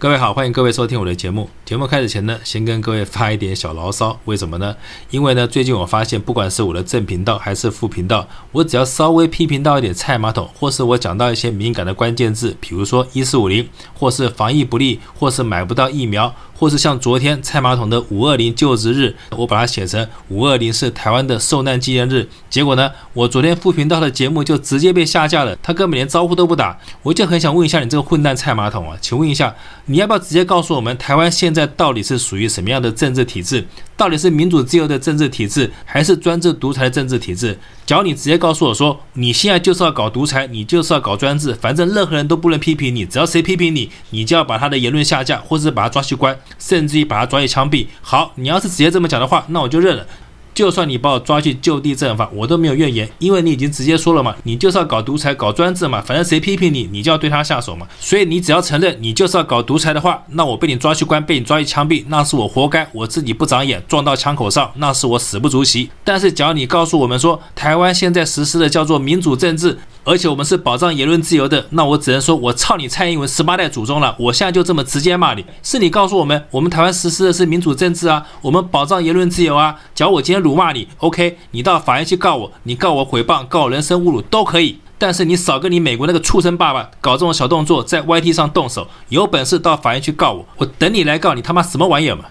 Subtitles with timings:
[0.00, 1.50] 各位好，欢迎各位收听我的节目。
[1.64, 4.16] 节目开始前呢，先跟各位发一点小牢骚。
[4.26, 4.76] 为什么呢？
[5.10, 22.28] 因为呢，最近我发现，不管是我的正频道还是副频道，我只要稍微批评到一点菜马桶，或是我讲到一些敏感的关键字，比如说一四五零，或是防疫不力，或是买不到疫苗，或是像昨天菜马桶的五二零就职日，我把它写成五二零是台湾的受难纪念日。
[22.50, 26.76] 结果呢，我昨天副频道的节目就直接被下架了，他根本连招呼都不打。
[27.02, 29.54] 我就很想问一下你这个混蛋菜马桶啊，请问一下，
[29.86, 33.64] 你要不要直接告诉我们，台湾现在到底是属于什么样的政治体制？
[33.96, 37.56] 到底是民主自由的政治体制，还是专制独裁的政治体制？
[37.88, 47.86] 只要你直接告诉我说，你现在就是要搞独裁，你就是要搞专制，反正任何人都不能批评你，只要谁批评你，你就要把他的言论下架，或者是把他抓去关，甚至于把他抓去枪毙。
[48.02, 50.06] 好，你要是直接这么讲的话，那我就认了。
[50.58, 57.86] 就算你把我抓去就地正法，我都没有怨言，因为你已经直接说了嘛，你就是要搞独裁、搞专制嘛，反正谁批评你，你就要对他下手嘛。
[58.00, 65.88] 所以你只要承认你就是要搞独裁的话，那我被你抓去关，被你抓去枪毙，那是我活该，我自己不长眼，撞到枪口上，那是我死不足惜。
[66.02, 75.44] 但是，只要你告诉我们说，台湾现在实施的叫做民主政治，而且我们是保障言论自由的，那我只能说我操你蔡英文十八代祖宗了，我现在就这么直接骂你。
[75.62, 79.76] 是你告诉我们，我们台湾实施的是民主政治啊，我们保障言论自由啊。
[79.94, 81.38] 假如我今天辱骂你，OK。
[81.52, 92.24] 你到法院去告我，你告我诽谤，告我人身侮辱都可以，但是你少跟你美国那个畜生爸爸搞这种小动作，在 YT 上动手，有本事到法院去告我，我等你来告你他妈什么玩意儿嘛！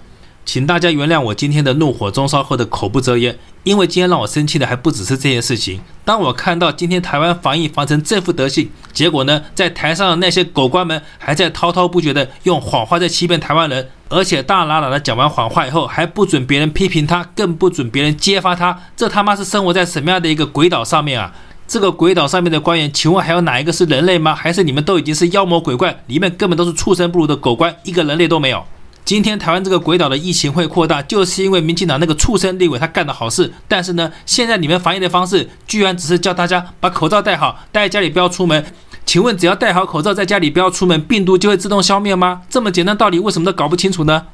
[0.48, 5.81] 请大家原谅我今天的怒火中烧后的口不择言，因为今天让我生气的还不只是这件事情。
[6.06, 21.34] 当我看到今天台湾防疫防成这副德行，结果呢，在台上的那些狗官们还在滔滔不绝的用谎话在欺骗台湾人，而且大喇喇的讲完谎话以后，还不准别人批评他，更不准别人揭发他，这他妈是生活在什么样的一个鬼岛上面啊？
[21.68, 24.34] 这个鬼岛上面的官员，请问还有哪一个是人类吗？
[24.34, 28.64] 还是你们都已经是妖魔鬼怪，里面根本都是畜生不如的狗官，一个人类都没有？
[29.07, 33.53] 今天台湾这个鬼岛的疫情会扩大，就是因为民进党那个畜生立委他干的好事。
[33.66, 38.66] 但是呢，现在你们防疫的方式居然只是叫大家把口罩戴好，待在家里不要出门。
[39.06, 42.41] 请问，只要戴好口罩，在家里不要出门，病毒就会自动消灭吗？
[42.50, 44.25] 这么简单道理，为什么都搞不清楚呢？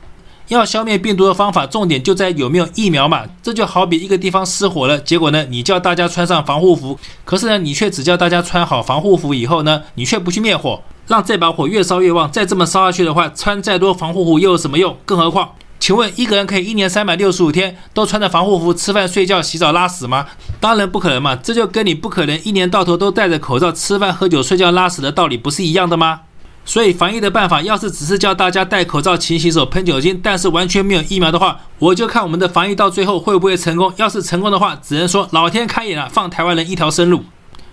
[0.47, 3.25] 要消灭病毒的方法，重点就在有没有疫苗嘛。
[3.43, 12.31] 这就好比一个地方失火了，结果呢，你叫大家穿上防护服，可是呢，你却只叫大家穿好防护服以后呢，你却不去灭火，让这把火越烧越旺。
[12.31, 14.97] 再这么烧下去的话，穿再多防护服又有什么用？
[15.05, 20.27] 更何况，请问一个人可以一年三百六十五天都穿着防护服吃饭、睡觉、洗澡、拉屎吗？
[20.59, 21.35] 当然不可能嘛。
[21.35, 26.21] 这就跟你不可能一年到头都戴着口罩吃饭、喝酒、睡觉、拉屎的道理不是一样的吗？
[26.65, 33.91] 所以防疫的办法，要是只是叫大家戴口罩、勤洗手、喷酒精，但是完全没有疫苗的话，我就看我们的防疫到最后会不会成功。
[33.97, 37.25] 要是成功的话，只能说老天开眼了，放台湾人一条生路。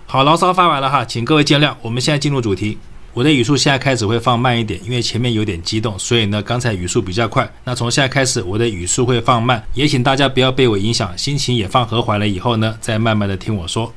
[0.05, 1.73] 好，牢骚发完了哈，请各位见谅。
[1.81, 2.77] 我们现在进入主题，
[3.13, 7.51] 我的语速现在开始会放慢一点，因为前面有点激动，所以呢，刚才语速比较快。
[7.65, 13.93] 那从现在开始，我的语速会放慢，也请大家不要被我影响，心情也放和缓了以后呢，再慢慢的听我说。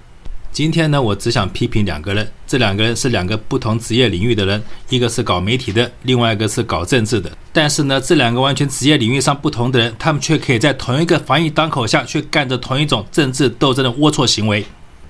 [0.50, 7.30] 今天呢，我只想批评两个人，这两个人是两个不同职业领域的人，一个是搞媒体的，另外一个是搞政治的。
[7.52, 14.64] 但是呢，这两个完全职业领域上不同的人，他们却可以在同一个防疫当口下，去干着同一种政治斗争的龌龊行为。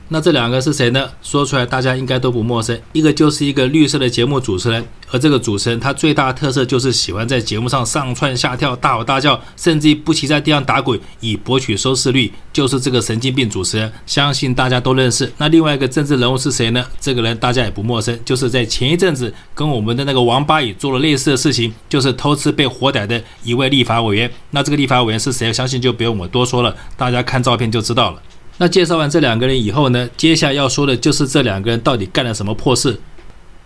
[0.09, 1.09] 那这两个是谁呢？
[1.23, 2.79] 说出来大家应该都不陌生。
[2.93, 13.91] 一个就是一个绿色的节目主持人，而这个主持人他最大的特色就是喜欢在节目上上窜下跳、大吼大叫，甚至不惜在地上打滚以博取收视率，就是这个神经病主持人。
[14.07, 15.33] 相信大家都认识。
[15.39, 16.85] 那另外一个政治人物是谁呢？
[17.01, 24.31] 这个人大家也不陌生，就是在前一阵子跟我们的那个王八乙做了类似的事情，就是偷吃被活逮的一位立法委员。
[24.51, 25.51] 那这个立法委员是谁？
[25.51, 28.21] 相信就不用我多说了，大家看照片就知道了。
[28.59, 33.01] 那介绍完这两个人以后呢，接下来要说的就是这两个人到底干了什么破事。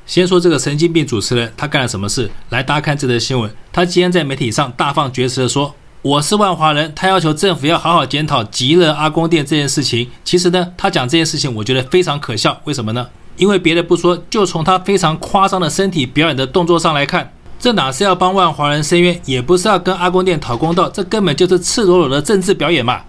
[0.06, 2.31] 先说这个神经病主持人，他干了什么事？
[2.49, 3.50] 来，大家看这则新闻。
[3.70, 10.08] 他今天在媒体上大放厥词的说：“我是万华人。”他要求政府要好好检讨极乐阿公店这件事情。
[10.25, 12.58] 其实呢，他讲这件事情，我觉得非常可笑。
[12.64, 13.06] 为什么呢？
[13.37, 17.31] 因为别的不说，就从他非常夸张的身体表演的动作上来看，
[17.61, 23.02] 这哪是要帮万华人伸冤，也不是要跟阿公店讨公道，这根本就是赤裸裸的政治表演嘛。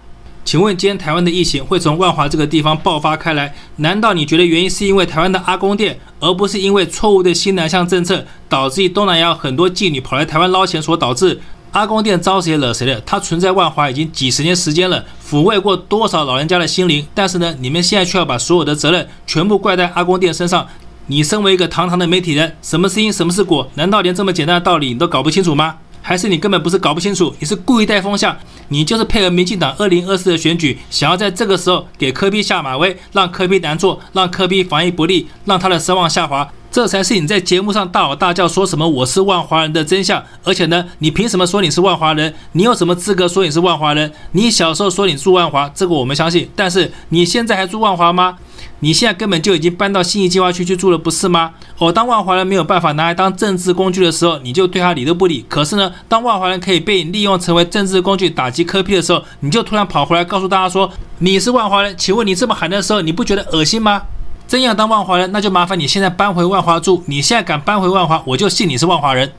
[0.44, 3.54] 请问，今天台湾的疫情会从万华这个地方爆发开来？
[3.76, 11.40] 难道你觉得原因是因为台湾的阿公店，而不是因为错误的新南向政策导致东南亚很多妓女跑来台湾捞钱所导致？
[11.72, 13.00] 阿公店招谁惹谁了？
[13.02, 17.06] 它存在万华已经几十年时间了，抚慰过多少老人家的心灵？
[17.14, 20.66] 但是呢，你们现在却要把所有的责任全部怪在阿公店身上？
[21.06, 23.70] 你身为一个堂堂的媒体人，什么是因，什么是果？
[23.74, 25.76] 难道连这么简单的道理你都搞不清楚吗？
[26.02, 28.36] 还是你根本不是搞不清楚，你是故意带风向，
[28.68, 40.22] 你就是配合民进党二零二四的选举，想要在这个时候给科比下马威，让科比难做，让科比防疫不力，让他的声望下滑，这才是你在节目上大吼大叫说什么我是万华人的真相。
[40.44, 42.32] 而且呢，你凭什么说你是万华人？
[42.52, 44.12] 你有什么资格说你是万华人？
[44.32, 46.48] 你小时候说你住万华，这个我们相信。
[46.54, 48.36] 但是你现在还住万华吗？
[48.82, 51.50] 你现在根本就已经搬到新义计划区去住了，不是吗？
[51.78, 55.44] 哦，当万华人没有办法拿来当政治工具的时候，你就对他理都不理。
[55.48, 61.94] 可是呢，当万华人可以被你利用成为政治工具打击柯 P 的时候，你就突然跑回来告诉大家说你是万华人。
[61.98, 64.02] 请问你这么喊的时候，你不觉得恶心吗？
[64.50, 67.04] 真要当万华人，那就麻烦你现在搬回万华住。
[67.06, 69.30] 你现在敢搬回万华，我就信你是万华人。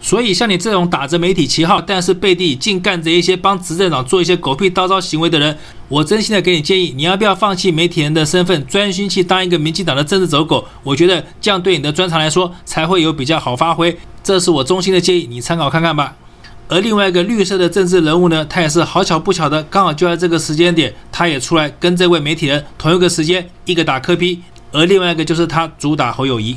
[0.00, 10.64] 所以，像你这种打着媒体旗号，但是背地里竟干着一些帮执政党做一些狗屁叨叨行为的人，我真心的给你建议，你要不要放弃媒体人的身份，专心去当一个民进党的政治走狗？
[10.82, 13.96] 我觉得这样对你的专长来说才会有比较好发挥。
[14.24, 16.16] 这是我衷心的建议，你参考看看吧。
[16.66, 24.42] 而另外一个绿色的政治人物呢，他也是好巧不巧的，刚好就在这个时间点，他也出来跟这位媒体人同一个时间，一个打磕批
[24.72, 26.56] 而另外一个就是他主打侯友谊。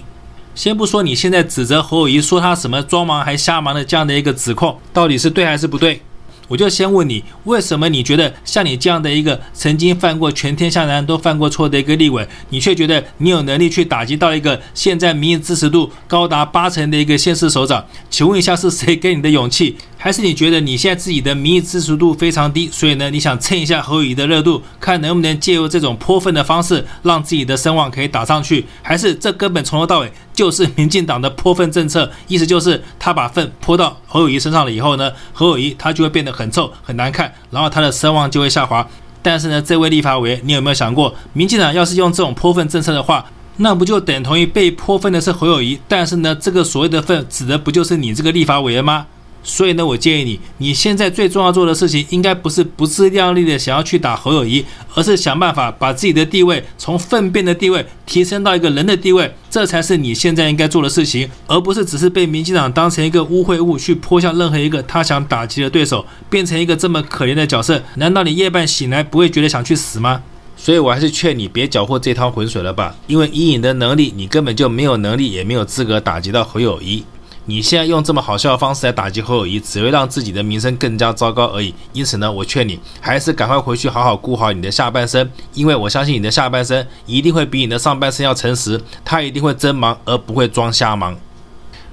[0.55, 6.01] 先不说你现在指责侯友谊说他什么装忙还瞎忙的这样的一个指控，到底是对还是不对？
[6.49, 17.85] 我就先问你，为什么你觉得像你这样的一个曾经犯过全天下男人都犯过错的一个立委，你却觉得你有能力去打击到一个现在民意支持度高达八成的一个县市首长？
[18.09, 19.77] 请问一下，是谁给你的勇气？
[20.01, 28.65] 还是你觉得你现在自己的民意支持度非常低，所以呢，你想蹭一下侯友谊的热度，看能不能借由这种泼粪的方式，让自己的声望可以打上去？
[28.81, 32.09] 还是这根本从头到尾就是民进党的泼粪政策？
[32.29, 38.87] 意思就是他把粪泼到侯友谊身上了以后呢，侯友谊他就会变得很臭很难看，然后他的声望就会下滑。
[39.21, 43.25] 但是呢，这位立法委员，你有没有想过，民进党要是用这种泼粪政策的话，
[43.57, 45.77] 那不就等同于被泼粪的是侯友谊？
[45.89, 49.05] 但是呢，这个所谓的粪指的不就是你这个立法委员吗？
[49.41, 54.63] 所以呢，我建议你，你现在最重要做的事情，应该不是不自量力的想要去打侯友谊，
[54.93, 67.81] 而是想办法把自己的地位从粪便的地位提升到一个人的地位，这才是你现在应该做的事情，而不是只是被民进党当成一个污秽物去泼向任何一个他想打击的对手，变成一个这么可怜的角色。
[67.95, 70.21] 难道你夜半醒来不会觉得想去死吗？
[70.57, 77.05] 所以我还是劝你别搅和这趟浑水了吧，因为以你的能力，你根本就没有能力，也没有资格打击到侯友谊。
[77.45, 81.73] 你现在用这么好笑的方式来打击侯友谊，只会让自己的名声更加糟糕而已。
[81.93, 91.17] 因此呢，我劝你还是赶快回去好好顾好你的下半身，因为我相信你的下半身一定会比你的上半身要诚实，他一定会真忙而不会装瞎忙。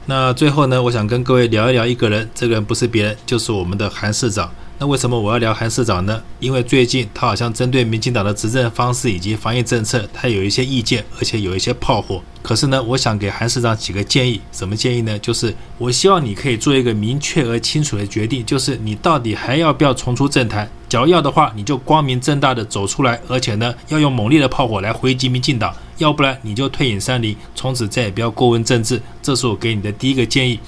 [0.07, 4.51] 那最后呢，我想跟各位聊一聊一个人，这个人不是别人，就是我们的韩市长。
[4.79, 6.23] 那为什么我要聊韩市长呢？
[6.39, 12.23] 因为最近他好像针对民进党的执政方式以及防疫政策，他有一些意见，而且有一些炮火。
[12.43, 14.39] 可是呢，我想给韩市长几个建议。
[14.53, 15.19] 什么建议呢？
[15.19, 20.71] 就是我希望你可以做一个明确而清楚的决定，就是你到底还要不要重出政坛？
[20.91, 29.01] 假如要的话，你就光明正大的走出来，而且呢，要用猛烈的炮火来回击民进党；要不然，你就退隐山林，从此再也不要过问政治。
[29.23, 30.61] 这是我给你的第一个建议。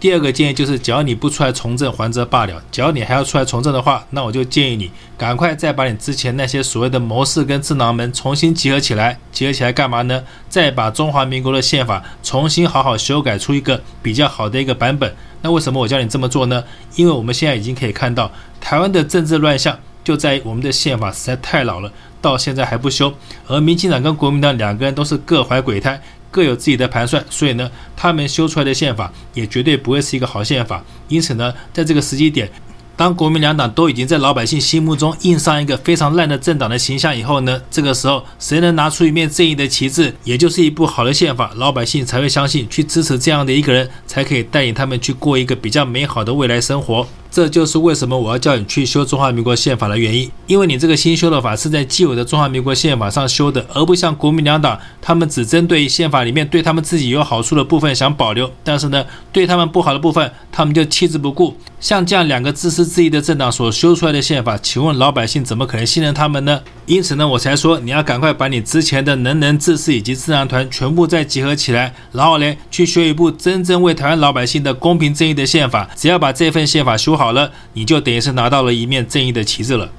[0.00, 9.18] 第二个建议就是，只要你不出来从政，还则罢了；只要你还要出来从政的话，那我就建议你赶快再把你之前那些所谓的谋士跟智囊们重新集合起来。
[9.32, 10.22] 集合起来干嘛呢？
[10.48, 15.12] 再把中华民国的宪法重新好好修改出一个比较好的一个版本。
[15.42, 16.62] 那为什么我叫你这么做呢？
[16.94, 23.12] 因为我们现在已经可以看到，台湾的政治乱象就在于我们的宪法实在太老了，到现在还不修。
[23.48, 26.00] 而民进党跟国民党两个人都是各怀鬼胎。
[26.30, 30.84] 各有自己的盘算，所以呢，他们修出来的宪法也绝对不会是一个好宪法。
[31.08, 32.50] 因此呢，在这个时机点，
[32.96, 47.06] 当国民两党都已经在老百姓心目中印上一个非常烂的政党的形象以后呢，这个时候谁能拿出一面正义的旗帜，也就是一部好的宪法，老百姓才会相信，去支持这样的一个人，才可以带领他们去过一个比较美好的未来生活。
[47.38, 61.56] 这就是为什么我要叫你去修中华民国宪法的原因，因为你这个新修的法是在既有的中华民国宪法上修的，而不像国民两党，他们只针对宪法里面对他们自己有好处的部分想保留，但是呢，对他们不好的部分，他们就弃之不顾。
[61.78, 66.60] 像这样两个自私自利的政党所修出来的宪法，请问老百姓怎么可能信任他们呢？
[66.86, 75.88] 因此呢，我才说你要赶快把你之前的能人志士以及智囊团全部再集合起来，然后呢，去修一部真正为台湾老百姓的公平正义的宪法。
[75.94, 79.90] 只要把这份宪法修好好了，你就等于是拿到了一面正义的旗帜了。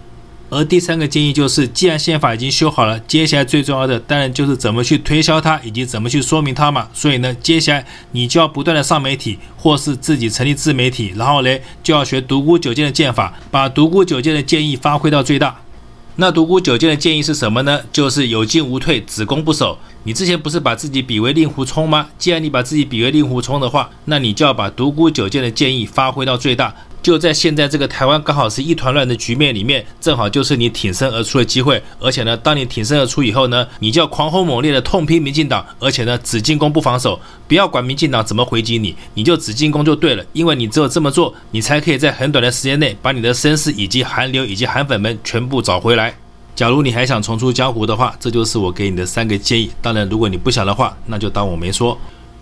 [0.49, 6.87] 而第三个建议就是，既然宪法已经修好了，接下来最重要的当然就是怎么去推销它，以及怎么去说明它嘛。
[6.91, 15.61] 所以呢，接下来你就要不断的上媒体，或是自己成立自媒体，然后嘞，就要学独孤九剑的剑法，把独孤九剑的剑意发挥到最大。
[16.15, 17.81] 那独孤九剑的建议是什么呢？
[17.93, 19.77] 就是有进无退，只攻不守。
[20.03, 22.07] 你之前不是把自己比为令狐冲吗？
[22.17, 31.81] 既然你把自己比为令狐冲的话，那你就要把独孤九剑的建议发挥到最大，就在现在这个台湾刚好是一团乱的局面里面，正好就是你挺身而出的机会。
[31.99, 40.25] 而且呢，当你挺身而出以后呢，你就要狂轰猛烈的痛批民进党，而且呢，只进攻不防守，不要管民进党怎么回击你，你就只进攻就对了。
[40.33, 46.13] 因为你只有这么做，你才可以在很短的时间内把你的声势以及韩流以及韩粉们全部找回来。
[46.55, 49.71] 假如你还想重出江湖的话，这就是我给你的三个建议。
[49.81, 51.97] 当然，如果你不想的话，那就当我没说。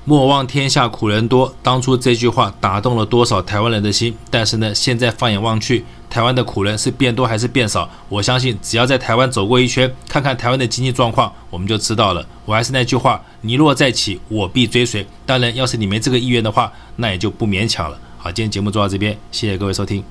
[0.09, 4.15] 莫忘天下苦人多，当初这句话打动了多少台湾人的心？
[4.31, 7.89] 但是呢，现在放眼望去，台湾的苦人是变多还是变少？
[8.07, 12.25] 我相信，只要在台湾走过一圈，看看台湾的经济状况，我们就知道了。
[12.45, 15.05] 我还是那句话，你若再起，我必追随。
[15.25, 17.99] 当然，要是你没这个意愿的话，那也就不勉强了。
[18.17, 20.01] 好，今天节目做到这边，谢谢各位收听。